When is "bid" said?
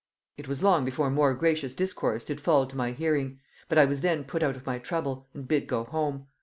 5.47-5.67